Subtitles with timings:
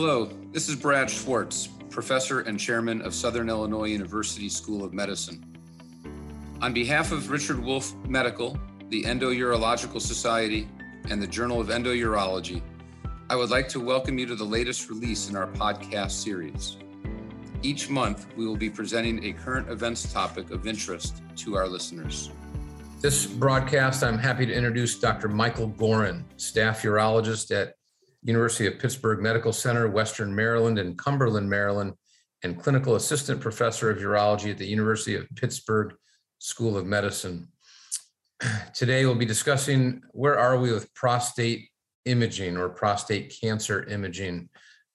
[0.00, 5.44] Hello, this is Brad Schwartz, professor and chairman of Southern Illinois University School of Medicine.
[6.62, 8.56] On behalf of Richard Wolf Medical,
[8.90, 10.68] the Endourological Society,
[11.10, 12.62] and the Journal of Endourology,
[13.28, 16.76] I would like to welcome you to the latest release in our podcast series.
[17.64, 22.30] Each month, we will be presenting a current events topic of interest to our listeners.
[23.00, 25.26] This broadcast, I'm happy to introduce Dr.
[25.26, 27.77] Michael Gorin, staff urologist at
[28.28, 31.94] University of Pittsburgh Medical Center, Western Maryland and Cumberland, Maryland,
[32.44, 35.94] and clinical assistant professor of urology at the University of Pittsburgh
[36.38, 37.48] School of Medicine.
[38.74, 41.68] Today, we'll be discussing where are we with prostate
[42.04, 44.48] imaging or prostate cancer imaging.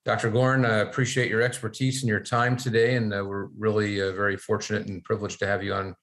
[0.06, 0.30] Dr.
[0.30, 4.38] Gorin, I appreciate your expertise and your time today, and uh, we're really uh, very
[4.38, 5.96] fortunate and privileged to have you on,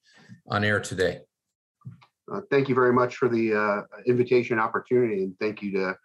[0.49, 1.19] on air today.
[2.31, 5.95] Uh, thank you very much for the uh, invitation opportunity, and thank you to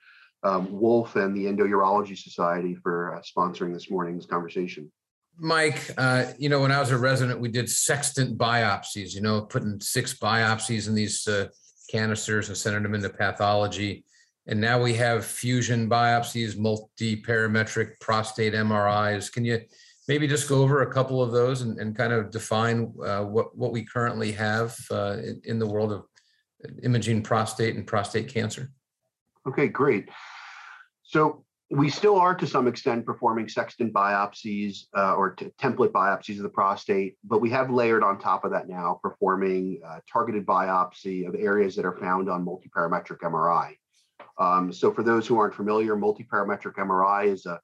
[0.47, 4.91] um, Wolf and the Endourology Society for uh, sponsoring this morning's conversation.
[5.39, 9.43] Mike, uh, you know, when I was a resident, we did sextant biopsies, you know,
[9.43, 11.49] putting six biopsies in these uh,
[11.91, 14.05] canisters and sending them into pathology.
[14.47, 19.31] And now we have fusion biopsies, multi parametric prostate MRIs.
[19.31, 19.61] Can you
[20.09, 23.57] maybe just go over a couple of those and, and kind of define uh, what,
[23.57, 26.05] what we currently have uh, in, in the world of
[26.83, 28.71] imaging prostate and prostate cancer?
[29.47, 30.09] Okay, great.
[31.07, 36.37] So we still are to some extent performing sextant biopsies uh, or t- template biopsies
[36.37, 40.47] of the prostate, but we have layered on top of that now performing uh, targeted
[40.47, 43.75] biopsy of areas that are found on multiparametric MRI.
[44.39, 47.61] Um, so for those who aren't familiar, multiparametric MRI is a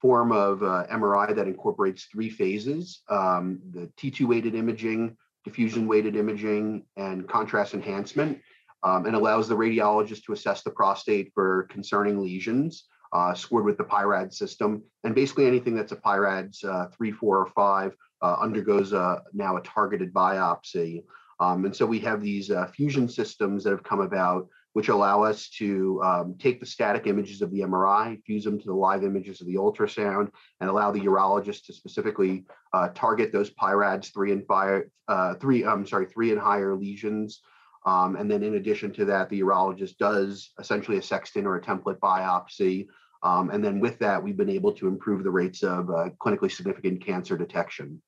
[0.00, 6.16] form of uh, MRI that incorporates three phases, um, the T2 weighted imaging, diffusion weighted
[6.16, 8.40] imaging, and contrast enhancement,
[8.82, 13.78] um, and allows the radiologist to assess the prostate for concerning lesions uh, scored with
[13.78, 14.82] the PI-RADS system.
[15.04, 18.92] And basically anything that's a PI-RADS uh, 3, 4, or 5 uh, undergoes
[19.32, 21.04] now a targeted biopsy.
[21.40, 25.22] Um, and so we have these uh, fusion systems that have come about which allow
[25.22, 29.04] us to um, take the static images of the MRI, fuse them to the live
[29.04, 30.30] images of the ultrasound,
[30.60, 35.64] and allow the urologist to specifically uh, target those PI-RADS three and five, uh, three,
[35.64, 37.40] I'm sorry, three and higher lesions.
[37.86, 41.62] Um, and then in addition to that, the urologist does essentially a sextant or a
[41.62, 42.88] template biopsy
[43.24, 46.52] um, and then with that, we've been able to improve the rates of uh, clinically
[46.52, 48.00] significant cancer detection.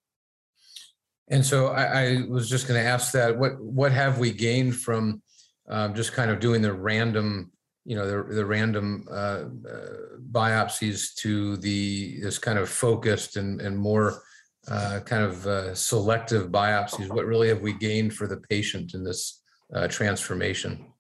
[1.28, 4.77] And so I, I was just going to ask that what what have we gained
[4.77, 5.22] from
[5.69, 7.50] um, just kind of doing the random,
[7.84, 9.87] you know, the the random uh, uh,
[10.31, 14.22] biopsies to the this kind of focused and and more
[14.69, 17.09] uh, kind of uh, selective biopsies?
[17.09, 19.43] What really have we gained for the patient in this
[19.75, 20.93] uh, transformation?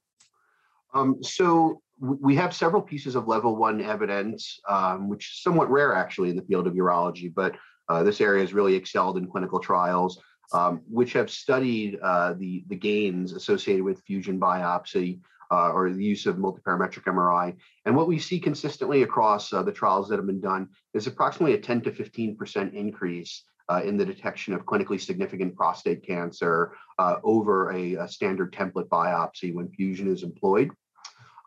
[0.94, 5.94] Um, so we have several pieces of level one evidence, um, which is somewhat rare
[5.94, 7.56] actually in the field of urology, but
[7.88, 10.20] uh, this area has really excelled in clinical trials,
[10.52, 15.20] um, which have studied uh, the, the gains associated with fusion biopsy
[15.50, 17.56] uh, or the use of multiparametric MRI.
[17.84, 21.54] And what we see consistently across uh, the trials that have been done is approximately
[21.54, 27.16] a 10 to 15% increase uh, in the detection of clinically significant prostate cancer uh,
[27.24, 30.70] over a, a, standard template biopsy when fusion is employed.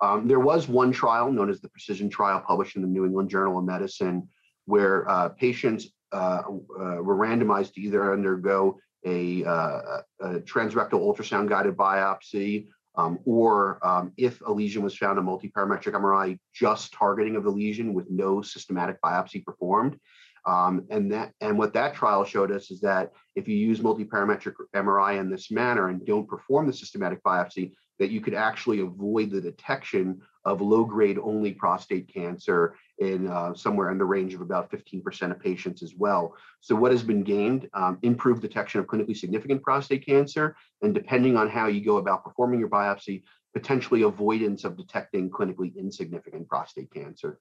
[0.01, 3.29] Um, there was one trial known as the Precision Trial published in the New England
[3.29, 4.27] Journal of Medicine
[4.65, 11.49] where uh, patients uh, uh, were randomized to either undergo a, uh, a transrectal ultrasound
[11.49, 17.35] guided biopsy um, or um, if a lesion was found, a multiparametric MRI, just targeting
[17.35, 19.97] of the lesion with no systematic biopsy performed.
[20.45, 24.53] Um, and that and what that trial showed us is that if you use multiparametric
[24.75, 29.29] MRI in this manner and don't perform the systematic biopsy, that you could actually avoid
[29.29, 34.41] the detection of low grade only prostate cancer in uh, somewhere in the range of
[34.41, 36.33] about 15% of patients as well.
[36.61, 37.69] So, what has been gained?
[37.73, 42.23] Um, improved detection of clinically significant prostate cancer, and depending on how you go about
[42.23, 43.23] performing your biopsy,
[43.53, 47.39] potentially avoidance of detecting clinically insignificant prostate cancer.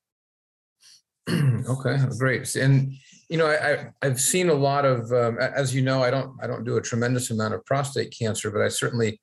[1.31, 2.55] okay, great.
[2.57, 2.95] And
[3.29, 6.47] you know, I, I've seen a lot of, um, as you know, I don't I
[6.47, 9.21] don't do a tremendous amount of prostate cancer, but I certainly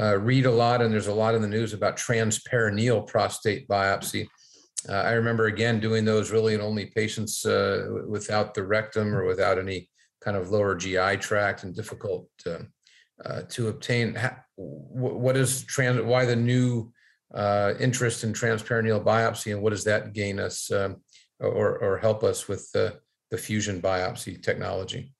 [0.00, 4.28] uh, read a lot, and there's a lot in the news about transperineal prostate biopsy.
[4.88, 9.24] Uh, I remember again doing those really in only patients uh, without the rectum or
[9.24, 9.90] without any
[10.20, 12.58] kind of lower GI tract and difficult uh,
[13.24, 14.16] uh, to obtain.
[14.56, 16.00] what is trans?
[16.00, 16.92] Why the new
[17.34, 20.96] uh, interest in transperineal biopsy, and what does that gain us um,
[21.40, 23.00] or or help us with the
[23.32, 25.12] the fusion biopsy technology?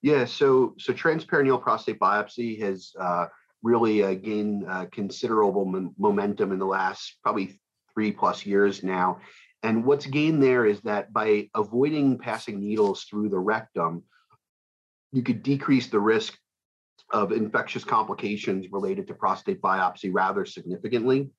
[0.00, 2.94] Yeah, so so transperineal prostate biopsy has
[3.62, 7.60] really uh, gained uh, considerable momentum in the last probably
[7.92, 9.18] three plus years now.
[9.62, 14.04] And what's gained there is that by avoiding passing needles through the rectum,
[15.12, 16.38] you could decrease the risk
[17.10, 21.30] of infectious complications related to prostate biopsy rather significantly.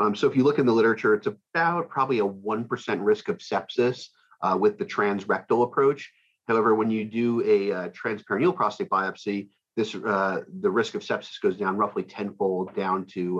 [0.00, 3.38] Um, so if you look in the literature, it's about probably a 1% risk of
[3.38, 4.08] sepsis
[4.42, 6.10] uh, with the transrectal approach.
[6.48, 11.40] However, when you do a uh, transperineal prostate biopsy, this uh, the risk of sepsis
[11.40, 13.36] goes down roughly tenfold down to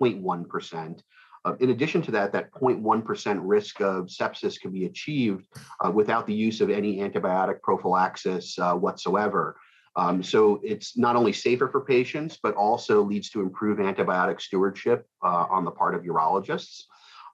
[0.00, 0.90] 0.1%.
[0.90, 1.02] Uh,
[1.42, 5.46] uh, in addition to that, that 0.1% risk of sepsis can be achieved
[5.82, 9.56] uh, without the use of any antibiotic prophylaxis whatsoever.
[9.96, 15.06] Um, so it's not only safer for patients, but also leads to improved antibiotic stewardship
[15.24, 16.82] uh, on the part of urologists.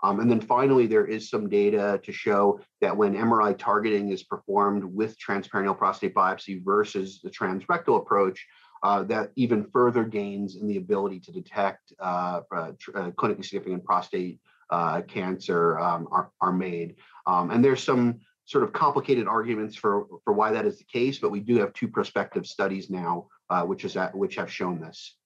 [0.07, 4.23] Um, and then finally, there is some data to show that when MRI targeting is
[4.23, 8.47] performed with transperineal prostate biopsy versus the transrectal approach,
[8.85, 13.85] uh, that even further gains in the ability to detect uh, uh, uh clinically significant
[13.85, 14.39] prostate
[14.71, 16.95] uh, cancer um, are, are made.
[17.27, 21.19] Um, and there's some sort of complicated arguments for, for why that is the case,
[21.19, 24.81] but we do have two prospective studies now, uh, which is at, which have shown
[24.81, 25.17] this.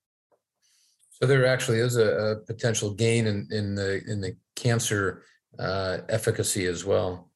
[1.21, 5.23] So there actually is a, a potential gain in, in the in the cancer
[5.59, 7.31] uh, efficacy as well.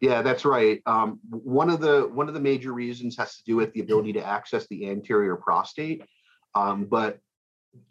[0.00, 0.80] Yeah, that's right.
[0.86, 4.14] Um, one of the one of the major reasons has to do with the ability
[4.14, 6.02] to access the anterior prostate,
[6.54, 7.18] um, but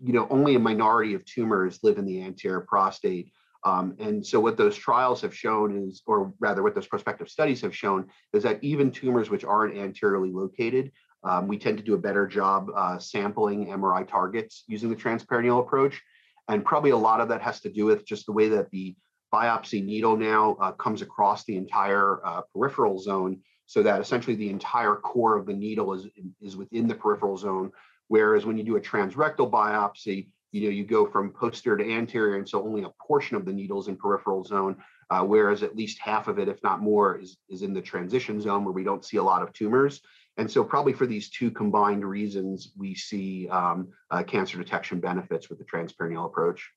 [0.04, 3.32] you know only a minority of tumors live in the anterior prostate.
[3.66, 7.62] Um, and so what those trials have shown is, or rather what those prospective studies
[7.62, 10.92] have shown, is that even tumors which aren't anteriorly located,
[11.24, 15.60] um, we tend to do a better job uh, sampling MRI targets using the transperineal
[15.60, 16.02] approach.
[16.50, 18.96] And probably a lot of that has to do with just the way that the
[19.34, 24.50] biopsy needle now uh, comes across the entire uh, peripheral zone so that essentially the
[24.50, 26.08] entire core of the needle is,
[26.42, 27.72] is within the peripheral zone.
[28.08, 32.38] Whereas when you do a transrectal biopsy, you know, you go from posterior to anterior,
[32.38, 34.76] and so only a portion of the needles in peripheral zone,
[35.12, 38.42] uh, whereas at least half of it, if not more, is, is in the transition
[38.42, 40.02] zone where we don't see a lot of tumors.
[40.40, 45.50] And so probably for these two combined reasons, we see um, uh, cancer detection benefits
[45.50, 46.72] with the transperineal approach.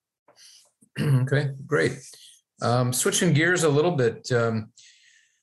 [1.00, 1.96] okay, great.
[2.60, 4.72] Um, switching gears a little bit, um,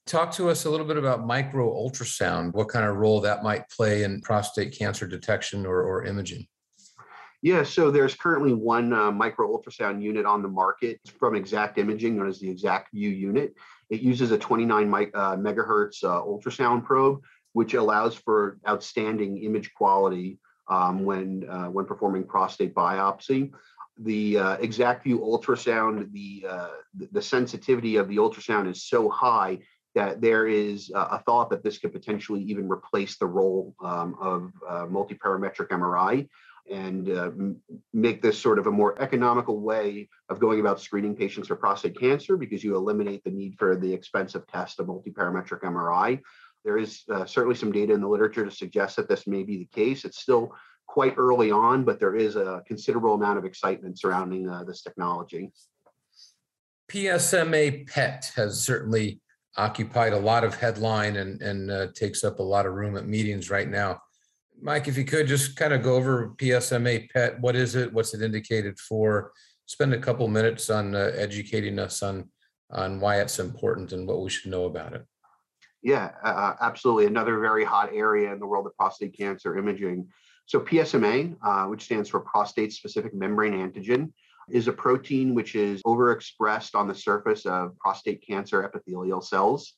[0.05, 3.69] talk to us a little bit about micro ultrasound, what kind of role that might
[3.69, 6.45] play in prostate cancer detection or, or imaging.
[7.41, 12.17] Yeah, so there's currently one uh, micro ultrasound unit on the market from Exact Imaging,
[12.17, 12.83] known as the ExactVu
[13.17, 13.53] unit.
[13.89, 17.21] It uses a 29 uh, megahertz uh, ultrasound probe,
[17.53, 23.51] which allows for outstanding image quality um, when uh, when performing prostate biopsy.
[24.01, 26.69] The uh, ExactVu ultrasound, the uh,
[27.11, 29.59] the sensitivity of the ultrasound is so high
[29.95, 34.53] that there is a thought that this could potentially even replace the role um, of
[34.87, 36.27] multiparametric MRI
[36.69, 37.31] and uh,
[37.93, 41.99] make this sort of a more economical way of going about screening patients for prostate
[41.99, 46.21] cancer because you eliminate the need for the expensive test of multiparametric MRI.
[46.65, 49.57] There is uh, certainly some data in the literature to suggest that this may be
[49.57, 50.05] the case.
[50.05, 50.53] It's still
[50.87, 55.51] quite early on, but there is a considerable amount of excitement surrounding uh, this technology.
[56.89, 59.21] PSMA PET has certainly
[59.55, 63.07] occupied a lot of headline and, and uh, takes up a lot of room at
[63.07, 64.01] meetings right now.
[64.61, 67.93] Mike, if you could just kind of go over PSMA PET, what is it?
[67.93, 69.31] What's it indicated for?
[69.67, 72.29] Spend a couple minutes on uh, educating us on
[72.71, 75.03] on why it's important and what we should know about it.
[75.81, 77.05] Yeah, uh, absolutely.
[77.05, 80.07] Another very hot area in the world of prostate cancer imaging.
[80.45, 84.11] So PSMA, uh, which stands for prostate specific membrane antigen,
[84.49, 89.73] is a protein which is overexpressed on the surface of prostate cancer epithelial cells.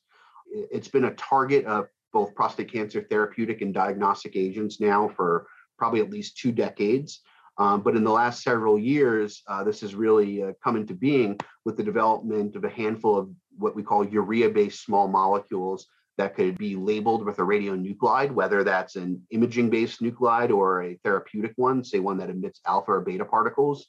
[0.50, 5.46] It's been a target of both prostate cancer therapeutic and diagnostic agents now for
[5.78, 7.20] probably at least two decades.
[7.58, 11.38] Um, but in the last several years, uh, this has really uh, come into being
[11.64, 15.86] with the development of a handful of what we call urea based small molecules
[16.18, 20.98] that could be labeled with a radionuclide, whether that's an imaging based nuclide or a
[21.02, 23.86] therapeutic one, say one that emits alpha or beta particles.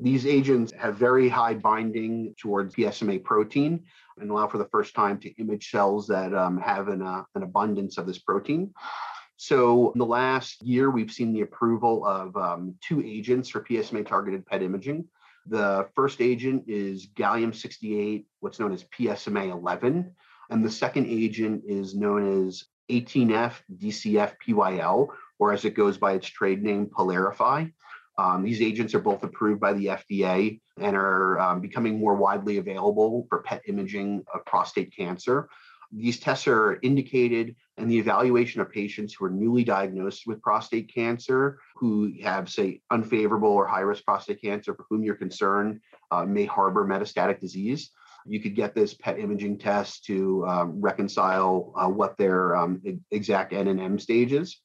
[0.00, 3.84] These agents have very high binding towards PSMA protein
[4.20, 7.42] and allow for the first time to image cells that um, have an, uh, an
[7.42, 8.72] abundance of this protein.
[9.36, 14.06] So in the last year, we've seen the approval of um, two agents for PSMA
[14.06, 15.04] targeted PET imaging.
[15.48, 20.14] The first agent is gallium 68, what's known as PSMA 11.
[20.50, 26.12] And the second agent is known as 18F DCF PYL, or as it goes by
[26.12, 27.72] its trade name, Pylarify.
[28.18, 32.58] Um, these agents are both approved by the FDA and are um, becoming more widely
[32.58, 35.48] available for PET imaging of prostate cancer.
[35.90, 40.92] These tests are indicated in the evaluation of patients who are newly diagnosed with prostate
[40.92, 45.80] cancer, who have, say, unfavorable or high risk prostate cancer, for whom you're concerned
[46.10, 47.90] uh, may harbor metastatic disease.
[48.26, 53.54] You could get this PET imaging test to um, reconcile uh, what their um, exact
[53.54, 54.60] N and M stage is.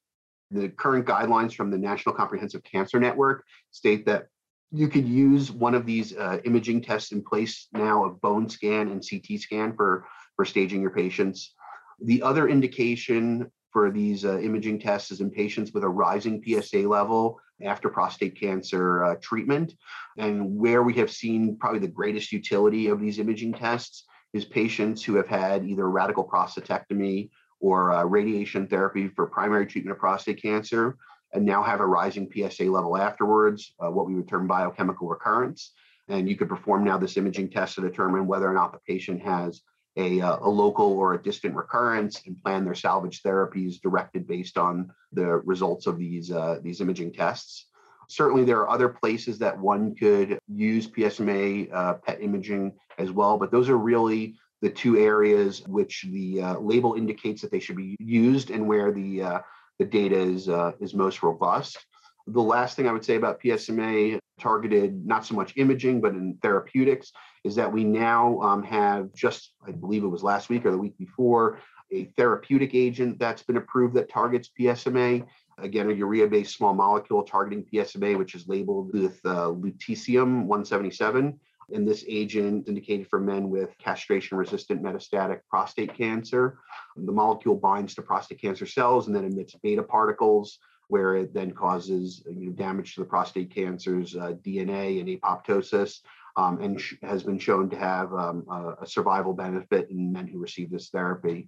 [0.51, 4.27] The current guidelines from the National Comprehensive Cancer Network state that
[4.73, 8.89] you could use one of these uh, imaging tests in place now of bone scan
[8.89, 11.53] and CT scan for, for staging your patients.
[12.01, 16.79] The other indication for these uh, imaging tests is in patients with a rising PSA
[16.79, 19.73] level after prostate cancer uh, treatment.
[20.17, 25.03] And where we have seen probably the greatest utility of these imaging tests is patients
[25.03, 30.41] who have had either radical prostatectomy or uh, radiation therapy for primary treatment of prostate
[30.41, 30.97] cancer
[31.33, 35.71] and now have a rising PSA level afterwards, uh, what we would term biochemical recurrence.
[36.09, 39.21] And you could perform now this imaging test to determine whether or not the patient
[39.23, 39.61] has
[39.97, 44.57] a, uh, a local or a distant recurrence and plan their salvage therapies directed based
[44.57, 47.67] on the results of these, uh, these imaging tests.
[48.09, 53.37] Certainly, there are other places that one could use PSMA uh, PET imaging as well,
[53.37, 57.75] but those are really the two areas which the uh, label indicates that they should
[57.75, 59.39] be used and where the uh,
[59.79, 61.85] the data is uh, is most robust.
[62.27, 66.37] The last thing I would say about PSMA targeted not so much imaging but in
[66.41, 67.11] therapeutics
[67.43, 70.77] is that we now um, have just I believe it was last week or the
[70.77, 71.59] week before
[71.91, 75.25] a therapeutic agent that's been approved that targets PSMA.
[75.59, 81.39] Again, a urea-based small molecule targeting PSMA, which is labeled with uh, lutetium 177
[81.71, 86.59] and this agent indicated for men with castration resistant metastatic prostate cancer.
[86.95, 91.51] The molecule binds to prostate cancer cells and then emits beta particles, where it then
[91.51, 96.01] causes you know, damage to the prostate cancer's uh, DNA and apoptosis.
[96.35, 100.25] Um, and sh- has been shown to have um, a, a survival benefit in men
[100.25, 101.47] who receive this therapy.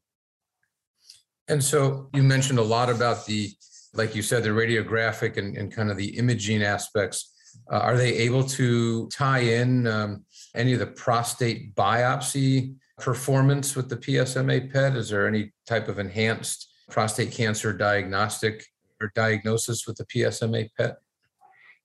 [1.48, 3.50] And so you mentioned a lot about the,
[3.94, 7.36] like you said, the radiographic and, and kind of the imaging aspects
[7.72, 13.89] uh, are they able to tie in um, any of the prostate biopsy performance with
[13.89, 14.96] the PSMA PET?
[14.96, 18.65] Is there any type of enhanced prostate cancer diagnostic
[19.01, 20.98] or diagnosis with the PSMA PET?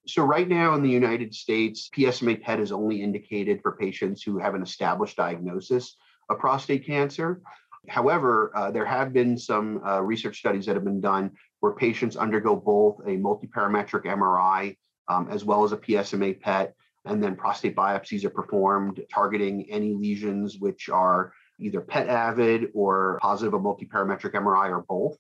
[0.06, 4.38] So, right now in the United States, PSMA PET is only indicated for patients who
[4.38, 5.96] have an established diagnosis
[6.28, 7.42] of prostate cancer.
[7.88, 12.16] However, uh, there have been some uh, research studies that have been done where patients
[12.16, 14.76] undergo both a multiparametric MRI
[15.08, 16.74] um, as well as a PSMA PET.
[17.06, 23.18] And then prostate biopsies are performed targeting any lesions which are either PET avid or
[23.20, 25.16] positive of multiparametric MRI or both.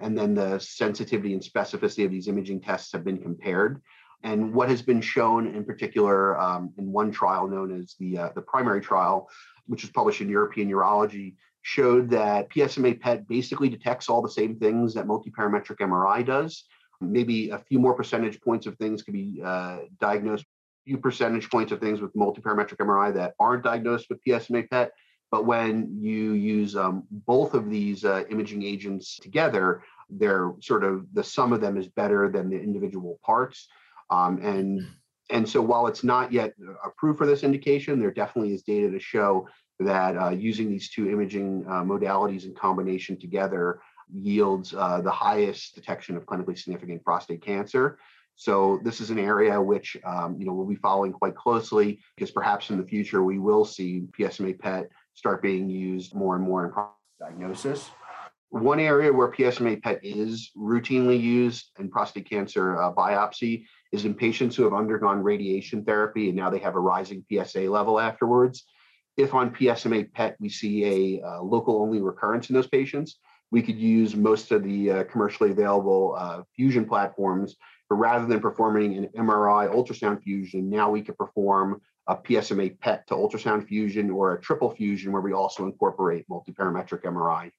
[0.00, 3.80] And then the sensitivity and specificity of these imaging tests have been compared.
[4.22, 8.28] And what has been shown in particular um, in one trial known as the, uh,
[8.34, 9.28] the primary trial,
[9.66, 14.56] which was published in European Urology, showed that PSMA PET basically detects all the same
[14.56, 16.64] things that multiparametric MRI does,
[17.00, 21.50] maybe a few more percentage points of things could be uh, diagnosed, a few percentage
[21.50, 24.92] points of things with multiparametric MRI that aren't diagnosed with PSMA PET.
[25.30, 31.06] But when you use um, both of these uh, imaging agents together, they're sort of
[31.12, 33.68] the sum of them is better than the individual parts.
[34.10, 34.86] Um, and
[35.30, 38.98] and so while it's not yet approved for this indication, there definitely is data to
[38.98, 39.46] show
[39.78, 43.80] that uh, using these two imaging uh, modalities in combination together
[44.12, 47.98] yields uh, the highest detection of clinically significant prostate cancer.
[48.34, 52.30] So this is an area which um, you know we'll be following quite closely because
[52.30, 56.64] perhaps in the future we will see PSMA PET start being used more and more
[56.64, 57.90] in prostate diagnosis.
[58.48, 64.14] One area where PSMA PET is routinely used in prostate cancer uh, biopsy is in
[64.14, 68.64] patients who have undergone radiation therapy and now they have a rising PSA level afterwards.
[69.16, 73.18] If on PSMA PET we see a uh, local only recurrence in those patients,
[73.50, 77.56] we could use most of the uh, commercially available uh, fusion platforms,
[77.88, 83.06] but rather than performing an MRI ultrasound fusion, now we could perform a PSMA PET
[83.08, 87.50] to ultrasound fusion or a triple fusion where we also incorporate multiparametric MRI.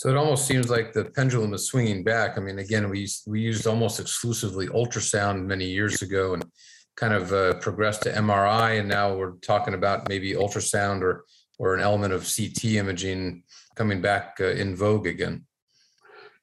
[0.00, 2.38] So it almost seems like the pendulum is swinging back.
[2.38, 6.42] I mean, again, we we used almost exclusively ultrasound many years ago and
[6.96, 11.26] kind of uh, progressed to MRI, and now we're talking about maybe ultrasound or
[11.58, 13.42] or an element of CT imaging
[13.76, 15.44] coming back uh, in vogue again?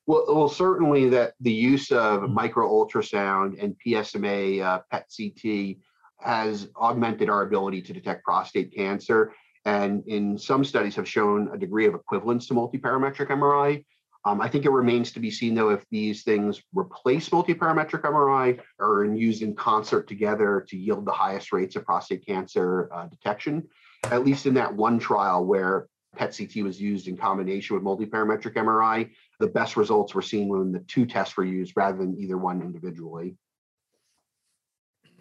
[0.06, 5.78] Well, well, certainly that the use of micro ultrasound and PSMA uh, PET CT
[6.20, 9.34] has augmented our ability to detect prostate cancer,
[9.68, 13.84] and in some studies have shown a degree of equivalence to multiparametric MRI.
[14.24, 18.62] Um, I think it remains to be seen, though, if these things replace multiparametric MRI
[18.80, 23.08] or are used in concert together to yield the highest rates of prostate cancer uh,
[23.08, 23.68] detection.
[24.06, 28.54] At least in that one trial where PET CT was used in combination with multiparametric
[28.54, 29.10] MRI,
[29.42, 32.62] the best results were seen when the two tests were used rather than either one
[32.62, 33.36] individually.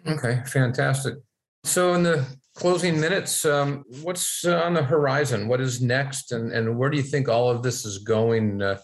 [0.07, 1.15] Okay, fantastic.
[1.65, 2.25] So, in the
[2.57, 5.47] closing minutes, um, what's uh, on the horizon?
[5.47, 8.61] What is next, and and where do you think all of this is going?
[8.61, 8.79] Uh,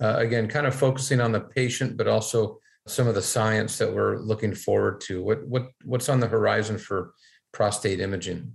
[0.00, 3.92] uh, again, kind of focusing on the patient, but also some of the science that
[3.92, 5.22] we're looking forward to.
[5.22, 7.12] What what what's on the horizon for
[7.52, 8.54] prostate imaging?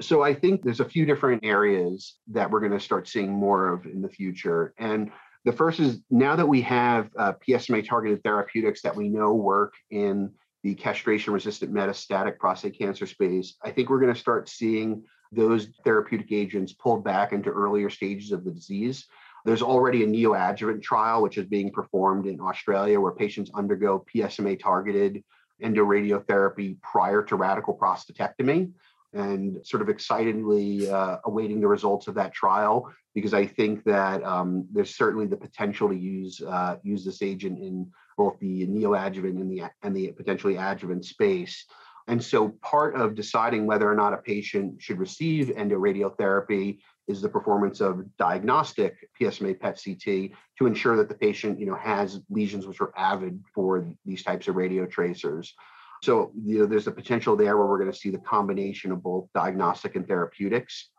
[0.00, 3.74] So I think there's a few different areas that we're going to start seeing more
[3.74, 5.10] of in the future, and
[5.44, 9.74] the first is now that we have uh, PSMA targeted therapeutics that we know work
[9.90, 10.30] in
[10.62, 15.68] the castration resistant metastatic prostate cancer space, I think we're going to start seeing those
[15.84, 19.06] therapeutic agents pulled back into earlier stages of the disease.
[19.44, 24.58] There's already a neoadjuvant trial, which is being performed in Australia, where patients undergo PSMA
[24.58, 25.22] targeted
[25.62, 28.70] endoradiotherapy prior to radical prostatectomy
[29.14, 34.22] and sort of excitedly uh, awaiting the results of that trial because I think that
[34.22, 39.40] um, there's certainly the potential to use uh, use this agent in both the neoadjuvant
[39.40, 41.64] and the and the potentially adjuvant space.
[42.08, 47.28] And so part of deciding whether or not a patient should receive endoradiotherapy is the
[47.28, 52.66] performance of diagnostic PSMA PET CT to ensure that the patient, you know, has lesions
[52.66, 55.54] which are avid for these types of radio tracers.
[56.02, 59.02] So you know, there's a potential there where we're going to see the combination of
[59.02, 60.90] both diagnostic and therapeutics.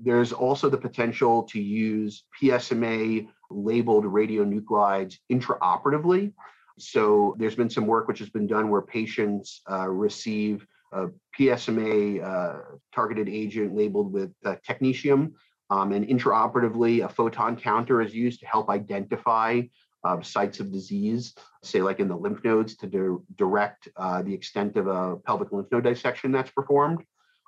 [0.00, 6.32] There's also the potential to use PSMA labeled radionuclides intraoperatively.
[6.78, 11.08] So there's been some work which has been done where patients uh, receive a
[11.38, 12.60] PSMA uh,
[12.94, 15.32] targeted agent labeled with uh, technetium.
[15.70, 19.62] Um, and intraoperatively, a photon counter is used to help identify
[20.04, 24.34] uh, sites of disease, say like in the lymph nodes, to di- direct uh, the
[24.34, 27.02] extent of a pelvic lymph node dissection that's performed.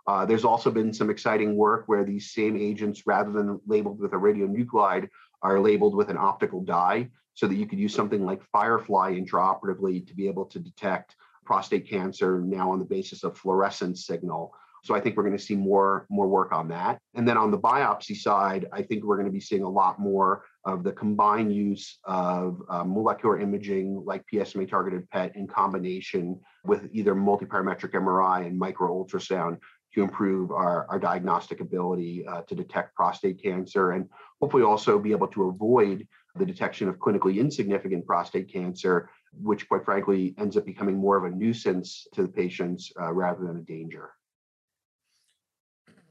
[0.07, 4.13] Uh, there's also been some exciting work where these same agents, rather than labeled with
[4.13, 5.09] a radionuclide,
[5.43, 10.07] are labeled with an optical dye so that you could use something like Firefly intraoperatively
[10.07, 14.55] to be able to detect prostate cancer now on the basis of fluorescence signal.
[14.83, 16.99] So I think we're going to see more more work on that.
[17.15, 19.99] And then on the biopsy side, I think we're going to be seeing a lot
[19.99, 26.39] more of the combined use of uh, molecular imaging like PSMA targeted PET in combination
[26.65, 29.59] with either multiparametric MRI and micro ultrasound
[29.95, 34.09] to improve our, our diagnostic ability uh, to detect prostate cancer and
[34.41, 39.09] hopefully also be able to avoid the detection of clinically insignificant prostate cancer,
[39.41, 43.47] which quite frankly ends up becoming more of a nuisance to the patients uh, rather
[43.47, 44.11] than a danger.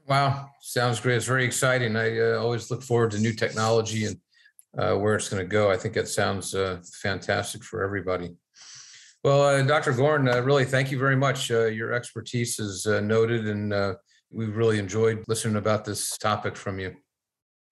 [0.06, 1.16] Wow, sounds great.
[1.16, 1.96] It's very exciting.
[1.96, 4.16] I uh, always look forward to new technology and
[4.76, 5.70] uh, where it's going to go.
[5.70, 8.34] I think it sounds uh, fantastic for everybody.
[9.24, 9.94] Well, uh, Dr.
[9.94, 11.50] Gorin, uh, really thank you very much.
[11.50, 13.94] Uh, your expertise is uh, noted, and uh,
[14.30, 16.94] we've really enjoyed listening about this topic from you.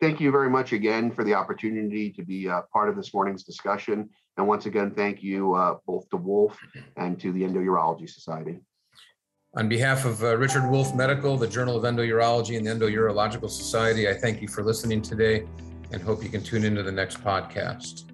[0.00, 3.44] Thank you very much again for the opportunity to be uh, part of this morning's
[3.44, 4.08] discussion.
[4.38, 6.56] And once again, thank you uh, both to Wolf
[6.96, 8.58] and to the Endourology Society.
[9.54, 14.08] On behalf of uh, Richard Wolf Medical, the Journal of Endourology, and the Endourological Society,
[14.08, 15.46] I thank you for listening today
[15.92, 18.12] and hope you can tune into the next podcast.